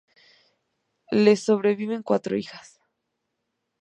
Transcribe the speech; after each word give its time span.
Le 1.11 1.35
sobreviven 1.37 2.01
cuatro 2.01 2.35
hijas. 2.35 2.81